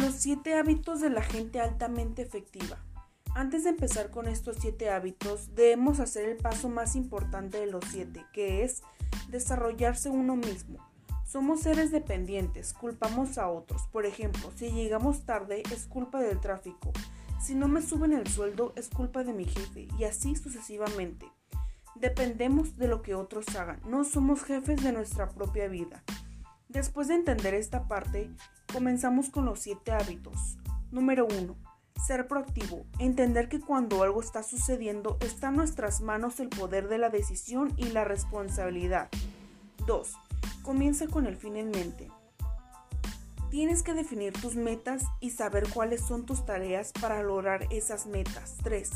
[0.00, 2.78] 7 hábitos de la gente altamente efectiva.
[3.34, 7.84] Antes de empezar con estos 7 hábitos, debemos hacer el paso más importante de los
[7.90, 8.82] 7, que es
[9.28, 10.78] desarrollarse uno mismo.
[11.26, 13.82] Somos seres dependientes, culpamos a otros.
[13.88, 16.92] Por ejemplo, si llegamos tarde es culpa del tráfico.
[17.40, 21.26] Si no me suben el sueldo es culpa de mi jefe y así sucesivamente.
[21.96, 26.02] Dependemos de lo que otros hagan, no somos jefes de nuestra propia vida.
[26.72, 28.30] Después de entender esta parte,
[28.72, 30.56] comenzamos con los 7 hábitos.
[30.90, 31.54] Número 1.
[32.06, 32.86] Ser proactivo.
[32.98, 37.74] Entender que cuando algo está sucediendo está en nuestras manos el poder de la decisión
[37.76, 39.10] y la responsabilidad.
[39.86, 40.16] 2.
[40.62, 42.10] Comienza con el fin en mente.
[43.50, 48.56] Tienes que definir tus metas y saber cuáles son tus tareas para lograr esas metas.
[48.62, 48.90] 3.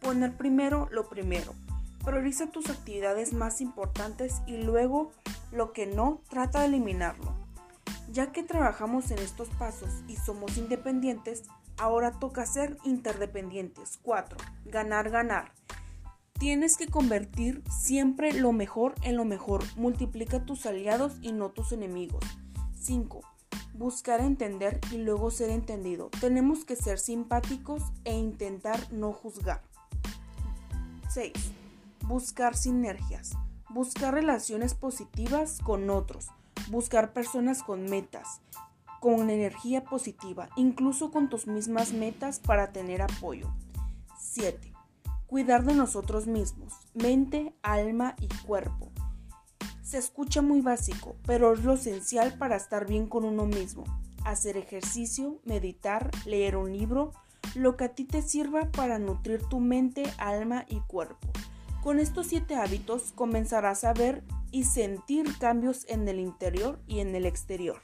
[0.00, 1.52] Poner primero lo primero.
[2.02, 5.12] Prioriza tus actividades más importantes y luego
[5.52, 7.34] lo que no, trata de eliminarlo.
[8.12, 11.44] Ya que trabajamos en estos pasos y somos independientes,
[11.78, 13.98] ahora toca ser interdependientes.
[14.02, 14.36] 4.
[14.66, 15.52] Ganar, ganar.
[16.38, 19.62] Tienes que convertir siempre lo mejor en lo mejor.
[19.76, 22.24] Multiplica tus aliados y no tus enemigos.
[22.80, 23.20] 5.
[23.74, 26.10] Buscar entender y luego ser entendido.
[26.20, 29.62] Tenemos que ser simpáticos e intentar no juzgar.
[31.10, 31.32] 6.
[32.06, 33.32] Buscar sinergias.
[33.72, 36.26] Buscar relaciones positivas con otros.
[36.70, 38.40] Buscar personas con metas,
[38.98, 43.54] con energía positiva, incluso con tus mismas metas para tener apoyo.
[44.18, 44.72] 7
[45.28, 48.90] Cuidar de nosotros mismos, mente, alma y cuerpo.
[49.82, 53.84] Se escucha muy básico, pero es lo esencial para estar bien con uno mismo.
[54.24, 57.12] Hacer ejercicio, meditar, leer un libro,
[57.54, 61.29] lo que a ti te sirva para nutrir tu mente, alma y cuerpo.
[61.82, 67.14] Con estos siete hábitos comenzarás a ver y sentir cambios en el interior y en
[67.14, 67.80] el exterior.